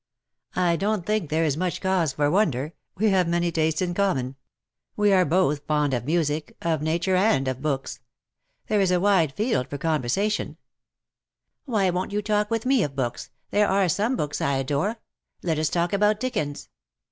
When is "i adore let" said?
14.41-15.59